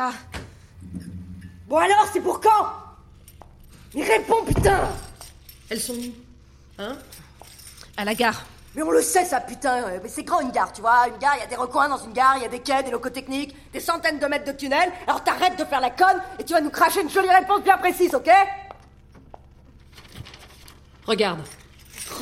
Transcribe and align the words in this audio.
Pas 0.00 0.12
Bon 1.68 1.76
alors, 1.76 2.06
c'est 2.12 2.20
pour 2.20 2.40
quand? 2.40 2.72
Mais 3.94 4.02
réponds, 4.02 4.44
putain 4.46 4.88
Elles 5.68 5.80
sont 5.80 5.94
où? 5.94 6.12
Hein? 6.78 6.96
À 7.98 8.04
la 8.06 8.14
gare. 8.14 8.42
Mais 8.74 8.82
on 8.82 8.90
le 8.90 9.02
sait, 9.02 9.26
ça, 9.26 9.40
putain 9.40 9.98
Mais 10.02 10.08
c'est 10.08 10.22
grand, 10.22 10.40
une 10.40 10.52
gare, 10.52 10.72
tu 10.72 10.80
vois 10.80 11.06
Une 11.08 11.18
gare, 11.18 11.34
il 11.36 11.40
y 11.40 11.44
a 11.44 11.46
des 11.48 11.56
recoins 11.56 11.88
dans 11.88 12.02
une 12.02 12.12
gare, 12.12 12.36
il 12.38 12.42
y 12.42 12.46
a 12.46 12.48
des 12.48 12.60
quais, 12.60 12.82
des 12.82 12.90
locaux 12.90 13.10
techniques, 13.10 13.54
des 13.72 13.80
centaines 13.80 14.18
de 14.18 14.26
mètres 14.26 14.46
de 14.46 14.56
tunnels. 14.56 14.90
Alors 15.06 15.22
t'arrêtes 15.22 15.58
de 15.58 15.64
faire 15.64 15.80
la 15.80 15.90
conne 15.90 16.20
et 16.38 16.44
tu 16.44 16.54
vas 16.54 16.62
nous 16.62 16.70
cracher 16.70 17.02
une 17.02 17.10
jolie 17.10 17.28
réponse 17.28 17.62
bien 17.62 17.76
précise, 17.76 18.14
ok? 18.14 18.30
Regarde. 21.06 21.40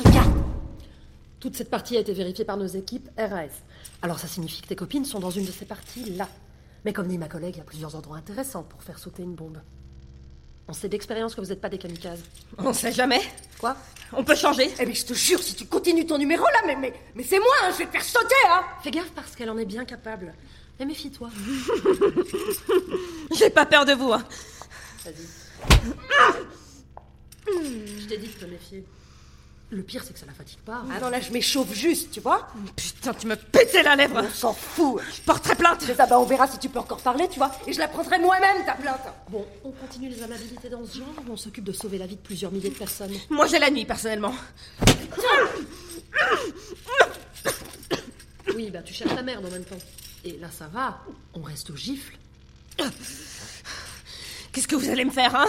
Regarde 0.03 0.43
Toute 1.39 1.55
cette 1.55 1.69
partie 1.69 1.95
a 1.95 2.01
été 2.01 2.13
vérifiée 2.13 2.45
par 2.45 2.57
nos 2.57 2.67
équipes 2.67 3.09
RAS. 3.17 3.63
Alors 4.01 4.19
ça 4.19 4.27
signifie 4.27 4.61
que 4.61 4.67
tes 4.67 4.75
copines 4.75 5.05
sont 5.05 5.19
dans 5.19 5.31
une 5.31 5.45
de 5.45 5.51
ces 5.51 5.65
parties-là. 5.65 6.27
Mais 6.85 6.93
comme 6.93 7.07
dit 7.07 7.17
ma 7.17 7.27
collègue, 7.27 7.55
il 7.55 7.59
y 7.59 7.61
a 7.61 7.65
plusieurs 7.65 7.95
endroits 7.95 8.17
intéressants 8.17 8.63
pour 8.63 8.81
faire 8.83 8.99
sauter 8.99 9.23
une 9.23 9.35
bombe. 9.35 9.59
On 10.67 10.73
sait 10.73 10.87
d'expérience 10.87 11.33
que 11.33 11.41
vous 11.41 11.47
n'êtes 11.47 11.61
pas 11.61 11.69
des 11.69 11.79
kamikazes. 11.79 12.23
On 12.59 12.73
sait 12.73 12.91
jamais. 12.91 13.21
Quoi? 13.59 13.75
On 14.13 14.23
peut 14.23 14.35
changer. 14.35 14.69
Eh 14.79 14.85
mais 14.85 14.93
je 14.93 15.05
te 15.05 15.13
jure, 15.13 15.41
si 15.41 15.55
tu 15.55 15.65
continues 15.65 16.05
ton 16.05 16.17
numéro 16.17 16.43
là, 16.43 16.61
mais, 16.67 16.75
mais, 16.75 16.93
mais 17.15 17.23
c'est 17.23 17.39
moi, 17.39 17.47
hein, 17.63 17.71
je 17.73 17.79
vais 17.79 17.85
te 17.87 17.91
faire 17.91 18.03
sauter, 18.03 18.35
hein 18.49 18.63
Fais 18.83 18.91
gaffe 18.91 19.11
parce 19.11 19.35
qu'elle 19.35 19.49
en 19.49 19.57
est 19.57 19.65
bien 19.65 19.83
capable. 19.83 20.33
Mais 20.79 20.85
méfie-toi. 20.85 21.29
J'ai 23.35 23.49
pas 23.49 23.65
peur 23.65 23.83
de 23.85 23.93
vous. 23.93 24.13
Hein. 24.13 24.23
Vas-y. 25.03 25.25
Je 27.47 28.07
t'ai 28.07 28.17
dit 28.17 28.27
de 28.27 28.33
te 28.33 28.45
méfier. 28.45 28.85
Le 29.71 29.83
pire, 29.83 30.03
c'est 30.03 30.13
que 30.13 30.19
ça 30.19 30.25
la 30.25 30.33
fatigue 30.33 30.57
pas. 30.59 30.81
Ah 30.91 30.99
non, 30.99 31.09
là, 31.09 31.21
je 31.21 31.31
m'échauffe 31.31 31.71
juste, 31.73 32.09
tu 32.11 32.21
vois 32.21 32.47
Putain, 32.75 33.13
tu 33.13 33.27
me 33.27 33.35
pétais 33.35 33.83
la 33.83 33.95
lèvre. 33.95 34.23
On 34.23 34.33
s'en 34.33 34.51
fout 34.53 34.99
Je 35.15 35.21
porterai 35.21 35.53
plainte. 35.55 35.83
C'est 35.85 35.93
ça, 35.93 36.07
bah 36.07 36.19
on 36.19 36.25
verra 36.25 36.47
si 36.47 36.57
tu 36.57 36.69
peux 36.69 36.79
encore 36.79 37.01
parler, 37.01 37.27
tu 37.29 37.37
vois 37.37 37.51
Et 37.67 37.73
je 37.73 37.77
la 37.79 37.87
prendrai 37.87 38.17
moi-même, 38.17 38.65
ta 38.65 38.73
plainte 38.73 39.01
Bon, 39.29 39.45
on 39.63 39.69
continue 39.71 40.09
les 40.09 40.23
amabilités 40.23 40.69
dans 40.69 40.83
ce 40.85 40.97
genre 40.97 41.13
ou 41.27 41.31
on 41.33 41.37
s'occupe 41.37 41.63
de 41.65 41.71
sauver 41.71 41.99
la 41.99 42.07
vie 42.07 42.15
de 42.15 42.21
plusieurs 42.21 42.51
milliers 42.51 42.71
de 42.71 42.75
personnes? 42.77 43.13
Moi, 43.29 43.45
j'ai 43.45 43.59
la 43.59 43.69
nuit, 43.69 43.85
personnellement. 43.85 44.33
Oui, 48.55 48.71
bah 48.71 48.81
tu 48.81 48.93
cherches 48.93 49.13
ta 49.15 49.21
merde 49.21 49.45
en 49.45 49.51
même 49.51 49.65
temps. 49.65 49.77
Et 50.25 50.37
là, 50.37 50.47
ça 50.51 50.67
va. 50.67 50.99
On 51.35 51.41
reste 51.41 51.69
au 51.69 51.75
gifle. 51.75 52.15
Qu'est-ce 54.51 54.67
que 54.67 54.75
vous 54.75 54.89
allez 54.89 55.05
me 55.05 55.11
faire, 55.11 55.35
hein? 55.35 55.45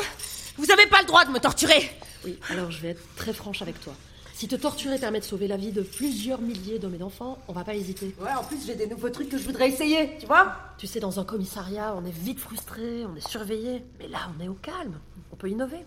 Vous 0.59 0.71
avez 0.71 0.87
pas 0.87 1.01
le 1.01 1.07
droit 1.07 1.25
de 1.25 1.31
me 1.31 1.39
torturer. 1.41 1.91
Oui, 2.25 2.39
alors 2.51 2.71
je 2.71 2.81
vais 2.83 2.89
être 2.91 3.03
très 3.17 3.33
franche 3.33 3.63
avec 3.63 3.81
toi. 3.81 3.95
Si 4.41 4.49
te 4.49 4.57
torturer 4.57 4.97
permet 4.97 5.21
de 5.21 5.25
sauver 5.27 5.49
la 5.49 5.59
vie 5.59 5.71
de 5.71 5.83
plusieurs 5.83 6.41
milliers 6.41 6.79
d'hommes 6.79 6.95
et 6.95 6.99
d'enfants, 6.99 7.37
on 7.47 7.53
va 7.53 7.63
pas 7.63 7.75
hésiter. 7.75 8.15
Ouais, 8.19 8.33
en 8.33 8.43
plus, 8.43 8.65
j'ai 8.65 8.75
des 8.75 8.87
nouveaux 8.87 9.11
trucs 9.11 9.29
que 9.29 9.37
je 9.37 9.45
voudrais 9.45 9.69
essayer, 9.69 10.17
tu 10.19 10.25
vois 10.25 10.57
Tu 10.79 10.87
sais, 10.87 10.99
dans 10.99 11.21
un 11.21 11.25
commissariat, 11.25 11.95
on 11.95 12.07
est 12.07 12.11
vite 12.11 12.41
frustré, 12.41 13.05
on 13.05 13.15
est 13.17 13.29
surveillé. 13.29 13.85
Mais 13.99 14.09
là, 14.09 14.31
on 14.35 14.43
est 14.43 14.49
au 14.49 14.55
calme. 14.55 14.99
On 15.31 15.37
peut 15.37 15.51
innover. 15.51 15.85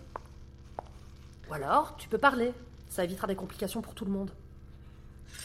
Ou 1.50 1.54
alors, 1.54 1.96
tu 1.96 2.08
peux 2.08 2.16
parler. 2.16 2.52
Ça 2.88 3.02
évitera 3.02 3.26
des 3.26 3.34
complications 3.34 3.82
pour 3.82 3.92
tout 3.92 4.04
le 4.04 4.12
monde. 4.12 4.30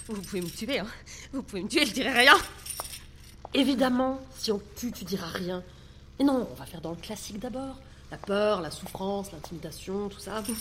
Vous 0.05 0.21
pouvez 0.21 0.41
me 0.41 0.49
tuer, 0.49 0.77
hein 0.77 0.87
Vous 1.33 1.41
pouvez 1.41 1.63
me 1.63 1.67
tuer, 1.67 1.87
je 1.87 1.93
dirai 1.95 2.11
rien. 2.11 2.37
Évidemment, 3.55 4.21
si 4.35 4.51
on 4.51 4.61
tue, 4.75 4.91
tu 4.91 5.03
diras 5.03 5.29
rien. 5.29 5.63
Et 6.19 6.23
non, 6.23 6.47
on 6.51 6.53
va 6.53 6.67
faire 6.67 6.81
dans 6.81 6.91
le 6.91 6.97
classique 6.97 7.39
d'abord. 7.39 7.79
La 8.11 8.17
peur, 8.17 8.61
la 8.61 8.69
souffrance, 8.69 9.31
l'intimidation, 9.31 10.09
tout 10.09 10.19
ça. 10.19 10.43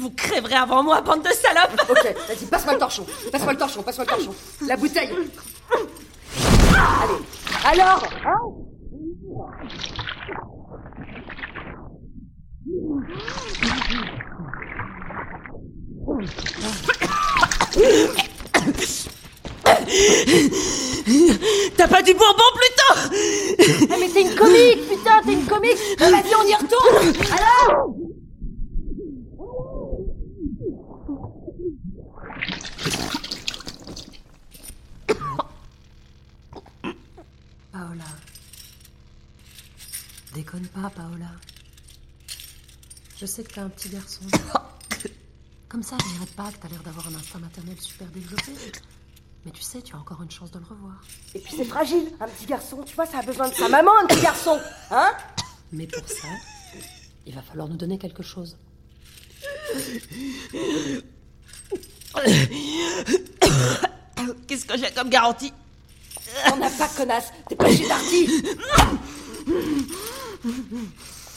Vous 0.00 0.10
crèverez 0.10 0.54
avant 0.54 0.82
moi, 0.82 1.02
bande 1.02 1.22
de 1.22 1.28
salopes. 1.28 1.78
Ok, 1.90 2.14
vas-y, 2.26 2.46
passe-moi 2.46 2.72
le 2.72 2.78
torchon. 2.78 3.04
Passe-moi 3.30 3.52
le 3.52 3.58
torchon, 3.58 3.82
passe-moi 3.82 4.06
le 4.06 4.16
torchon. 4.16 4.34
La 4.66 4.76
bouteille. 4.76 5.10
Allez, 7.66 7.80
alors 7.82 8.02
T'as 21.76 21.88
pas 21.88 22.02
du 22.02 22.14
bourbon 22.14 22.42
plutôt? 22.54 23.16
Eh, 23.58 24.00
mais 24.00 24.08
t'es 24.08 24.22
une 24.22 24.34
comique, 24.34 24.88
putain, 24.88 25.20
t'es 25.24 25.32
une 25.32 25.46
comique 25.46 25.76
Bah, 25.98 26.10
Vas-y, 26.10 26.34
on 26.34 26.46
y 26.46 26.54
retourne 26.54 27.12
Alors 27.32 27.94
Déconne 40.34 40.66
pas, 40.68 40.90
Paola. 40.90 41.30
Je 43.18 43.26
sais 43.26 43.42
que 43.42 43.52
t'es 43.52 43.60
un 43.60 43.68
petit 43.68 43.88
garçon. 43.88 44.22
Comme 45.68 45.82
ça, 45.82 45.96
je 46.00 46.12
dirais 46.14 46.30
pas 46.36 46.50
que 46.52 46.58
t'as 46.58 46.68
l'air 46.68 46.82
d'avoir 46.82 47.08
un 47.08 47.14
instinct 47.14 47.38
maternel 47.38 47.76
super 47.80 48.08
développé. 48.08 48.52
Mais 49.44 49.50
tu 49.52 49.62
sais, 49.62 49.82
tu 49.82 49.94
as 49.94 49.98
encore 49.98 50.22
une 50.22 50.30
chance 50.30 50.50
de 50.50 50.58
le 50.58 50.64
revoir. 50.64 51.00
Et 51.34 51.38
puis 51.40 51.54
c'est 51.56 51.64
fragile, 51.64 52.12
un 52.20 52.28
petit 52.28 52.46
garçon, 52.46 52.82
tu 52.84 52.94
vois, 52.94 53.06
ça 53.06 53.18
a 53.18 53.22
besoin 53.22 53.48
de 53.48 53.54
sa 53.54 53.68
maman, 53.68 53.90
un 54.02 54.06
petit 54.06 54.20
garçon 54.20 54.60
Hein? 54.90 55.12
Mais 55.72 55.86
pour 55.86 56.06
ça, 56.08 56.28
il 57.26 57.34
va 57.34 57.42
falloir 57.42 57.68
nous 57.68 57.76
donner 57.76 57.98
quelque 57.98 58.22
chose. 58.22 58.56
Qu'est-ce 64.46 64.66
que 64.66 64.76
j'ai 64.76 64.90
comme 64.90 65.08
garantie? 65.08 65.52
On 66.52 66.56
n'a 66.56 66.68
pas, 66.70 66.88
connasse 66.88 67.32
T'es 67.48 67.56
pas 67.56 67.70
chez 67.74 67.88
Darty 67.88 68.28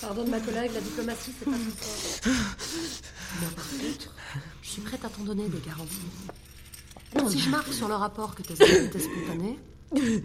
Pardonne 0.02 0.30
ma 0.30 0.40
collègue, 0.40 0.72
la 0.74 0.82
diplomatie, 0.82 1.32
c'est 1.40 1.46
pas 1.46 1.52
mon 1.52 1.58
fort. 1.58 2.32
Moi, 3.42 3.50
par 3.56 3.66
contre, 3.70 4.14
je 4.62 4.70
suis 4.70 4.82
prête 4.82 5.04
à 5.06 5.10
t'en 5.10 5.24
donner 5.24 5.48
des 5.48 5.60
garanties. 5.66 7.30
Si 7.32 7.40
je 7.40 7.50
marque 7.50 7.72
sur 7.74 7.88
le 7.88 7.96
rapport 7.96 8.36
que 8.36 8.42
tes 8.44 8.62
amis 8.62 8.86
étaient 8.88 9.00
spontanés, 9.00 9.60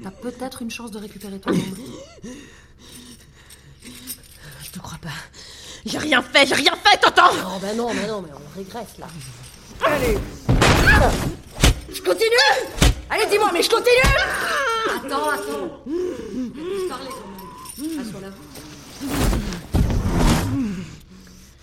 t'as 0.03 0.11
peut-être 0.11 0.62
une 0.62 0.71
chance 0.71 0.91
de 0.91 0.99
récupérer 0.99 1.38
ton 1.38 1.50
nombre. 1.53 1.77
Je 3.84 4.71
te 4.72 4.78
crois 4.78 4.99
pas. 4.99 5.09
J'ai 5.87 5.99
rien 5.99 6.22
fait, 6.22 6.47
j'ai 6.47 6.55
rien 6.55 6.75
fait, 6.77 6.97
t'entends 6.99 7.31
Oh 7.33 7.59
ben 7.61 7.77
non, 7.77 7.93
mais 7.94 8.06
non, 8.06 8.21
mais 8.22 8.31
on 8.34 8.59
régresse 8.59 8.99
là. 8.99 9.06
Allez 9.87 10.19
Je 11.93 12.03
continue 12.03 12.75
Allez, 13.11 13.26
dis-moi, 13.31 13.50
mais 13.53 13.62
je 13.62 13.70
continue 13.70 14.03
Attends, 14.97 15.31
attends. 15.31 15.82
Laisse 15.87 16.88
parler 16.88 17.11
quand 17.11 17.87
même. 17.87 18.00
Assois 18.00 18.20
là. 18.20 18.29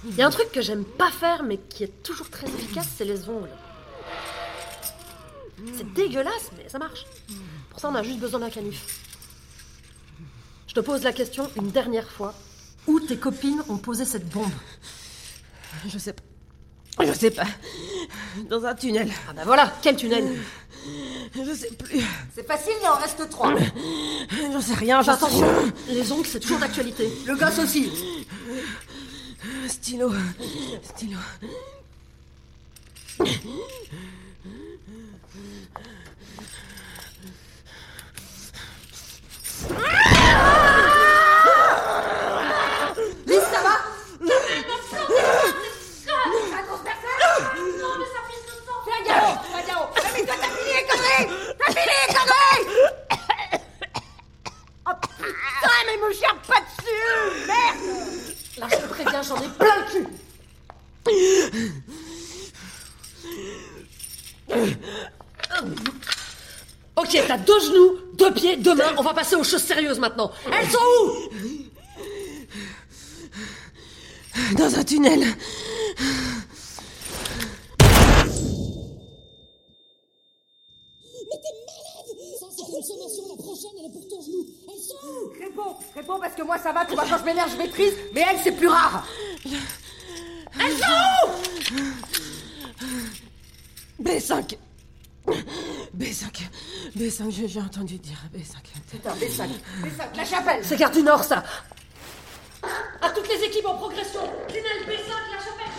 Il 0.07 0.15
y 0.15 0.21
a 0.21 0.27
un 0.27 0.29
truc 0.29 0.51
que 0.51 0.61
j'aime 0.61 0.85
pas 0.85 1.11
faire, 1.11 1.43
mais 1.43 1.57
qui 1.57 1.83
est 1.83 2.03
toujours 2.03 2.29
très 2.29 2.47
efficace, 2.47 2.87
c'est 2.95 3.05
les 3.05 3.27
ongles. 3.27 3.49
C'est 5.75 5.91
dégueulasse, 5.93 6.51
mais 6.57 6.69
ça 6.69 6.77
marche. 6.77 7.05
Pour 7.69 7.79
ça, 7.79 7.89
on 7.89 7.95
a 7.95 8.03
juste 8.03 8.19
besoin 8.19 8.39
d'un 8.39 8.49
canif. 8.49 9.01
Je 10.67 10.73
te 10.73 10.79
pose 10.79 11.03
la 11.03 11.13
question 11.13 11.49
une 11.55 11.71
dernière 11.71 12.09
fois. 12.09 12.33
Où 12.87 12.99
tes 12.99 13.17
copines 13.17 13.61
ont 13.67 13.77
posé 13.77 14.05
cette 14.05 14.29
bombe? 14.29 14.51
Je 15.87 15.97
sais 15.97 16.13
pas. 16.13 16.23
Je 17.03 17.11
sais 17.13 17.31
pas. 17.31 17.47
Dans 18.49 18.63
un 18.65 18.75
tunnel. 18.75 19.11
Ah 19.27 19.33
bah 19.33 19.41
voilà, 19.43 19.73
quel 19.81 19.95
tunnel? 19.95 20.39
Je 21.35 21.53
sais 21.53 21.71
plus. 21.71 22.01
C'est 22.33 22.45
facile, 22.47 22.73
il 22.81 22.87
en 22.87 22.95
reste 22.95 23.29
trois. 23.29 23.53
J'en 24.51 24.61
sais 24.61 24.73
rien, 24.75 25.01
j'attends. 25.01 25.29
Les 25.87 26.11
ongles, 26.11 26.27
c'est 26.27 26.39
toujours 26.39 26.59
d'actualité. 26.59 27.11
Le 27.25 27.35
gosse 27.35 27.59
aussi. 27.59 27.91
Stylo. 29.67 30.11
Stylo. 30.83 31.17
Putain, 55.33 55.75
mais 55.85 55.97
me 55.97 56.13
gère 56.13 56.37
pas 56.47 56.61
dessus 56.61 57.47
Merde 57.47 57.77
Là, 58.57 58.67
je 58.71 58.75
te 58.77 58.87
préviens, 58.93 59.21
j'en 59.21 59.35
ai 59.37 59.49
plein 59.49 59.75
le 59.77 59.85
cul. 59.91 60.07
Ok, 66.95 67.21
t'as 67.27 67.37
deux 67.37 67.59
genoux, 67.59 67.97
deux 68.13 68.33
pieds, 68.33 68.55
deux 68.57 68.73
mains. 68.75 68.93
On 68.97 69.03
va 69.03 69.13
passer 69.13 69.35
aux 69.35 69.43
choses 69.43 69.63
sérieuses 69.63 69.99
maintenant. 69.99 70.31
Elles 70.45 70.69
sont 70.69 70.79
où? 71.01 71.11
Dans 74.57 74.75
un 74.75 74.83
tunnel. 74.83 75.25
Réponds 85.39 85.75
Réponds 85.95 86.19
parce 86.19 86.35
que 86.35 86.43
moi 86.43 86.57
ça 86.57 86.71
va, 86.71 86.85
tu 86.85 86.93
vois, 86.95 87.05
quand 87.09 87.17
je 87.17 87.23
m'énerve, 87.23 87.51
je 87.51 87.57
maîtrise, 87.57 87.93
mais 88.13 88.23
elle, 88.29 88.37
c'est 88.43 88.51
plus 88.51 88.67
rare 88.67 89.05
B5. 94.01 94.57
B5. 95.97 96.41
B5, 96.95 97.31
j'ai- 97.31 97.47
j'ai 97.47 97.59
entendu 97.61 97.97
dire 97.97 98.17
B5. 98.33 98.55
Putain, 98.91 99.13
B5, 99.15 99.49
B5, 99.81 100.15
la 100.17 100.25
chapelle 100.25 100.61
C'est 100.63 100.77
Gare 100.77 100.91
du 100.91 101.01
Nord, 101.01 101.23
ça. 101.23 101.43
À 103.01 103.09
toutes 103.09 103.27
les 103.29 103.43
équipes 103.45 103.65
en 103.65 103.75
progression. 103.75 104.21
Tunnel 104.47 104.83
B5, 104.87 105.09
la 105.09 105.39
chapelle, 105.39 105.71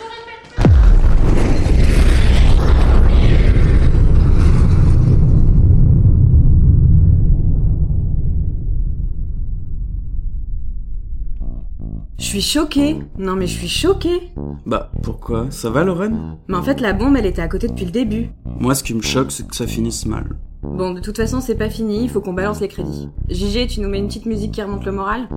suis 12.39 12.59
choquée. 12.59 12.99
Non 13.17 13.35
mais 13.35 13.47
je 13.47 13.57
suis 13.57 13.67
choquée. 13.67 14.31
Bah, 14.65 14.91
pourquoi? 15.01 15.49
Ça 15.49 15.69
va, 15.69 15.83
Lorraine? 15.83 16.37
Mais 16.47 16.57
en 16.57 16.63
fait, 16.63 16.81
la 16.81 16.93
bombe, 16.93 17.15
elle 17.17 17.25
était 17.25 17.41
à 17.41 17.47
côté 17.47 17.67
depuis 17.67 17.85
le 17.85 17.91
début. 17.91 18.29
Moi, 18.59 18.75
ce 18.75 18.83
qui 18.83 18.93
me 18.93 19.01
choque, 19.01 19.31
c'est 19.31 19.47
que 19.47 19.55
ça 19.55 19.65
finisse 19.65 20.05
mal. 20.05 20.37
Bon, 20.61 20.93
de 20.93 20.99
toute 20.99 21.17
façon, 21.17 21.39
c'est 21.39 21.55
pas 21.55 21.69
fini, 21.69 22.03
il 22.03 22.09
faut 22.09 22.21
qu'on 22.21 22.33
balance 22.33 22.59
les 22.59 22.67
crédits. 22.67 23.09
JG, 23.29 23.67
tu 23.67 23.79
nous 23.79 23.89
mets 23.89 23.99
une 23.99 24.07
petite 24.07 24.25
musique 24.25 24.51
qui 24.51 24.61
remonte 24.61 24.85
le 24.85 24.91
moral? 24.91 25.29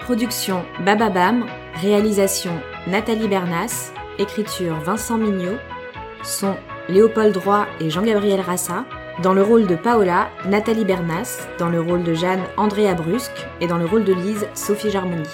Production 0.00 0.62
Bababam, 0.84 1.44
réalisation 1.82 2.52
Nathalie 2.86 3.28
Bernas, 3.28 3.90
écriture 4.18 4.78
Vincent 4.80 5.18
Mignot, 5.18 5.56
son 6.22 6.54
Léopold 6.88 7.36
Roy 7.36 7.66
et 7.80 7.90
Jean-Gabriel 7.90 8.40
Rassa, 8.40 8.84
dans 9.22 9.32
le 9.32 9.42
rôle 9.42 9.66
de 9.66 9.76
Paola, 9.76 10.28
Nathalie 10.44 10.84
Bernas, 10.84 11.48
dans 11.58 11.68
le 11.68 11.80
rôle 11.80 12.02
de 12.02 12.14
Jeanne 12.14 12.42
Andrea 12.56 12.94
Brusque 12.94 13.46
et 13.60 13.66
dans 13.66 13.78
le 13.78 13.86
rôle 13.86 14.04
de 14.04 14.12
Lise 14.12 14.46
Sophie 14.54 14.90
Jarmoni. 14.90 15.28